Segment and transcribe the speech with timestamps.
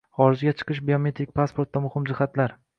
[0.19, 2.61] Xorijga chiqish biometrik pasportda muhim jihatlar